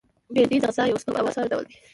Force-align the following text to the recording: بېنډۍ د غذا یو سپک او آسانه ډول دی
بېنډۍ 0.33 0.57
د 0.61 0.63
غذا 0.69 0.83
یو 0.85 0.99
سپک 1.01 1.15
او 1.19 1.29
آسانه 1.29 1.49
ډول 1.51 1.63
دی 1.69 1.75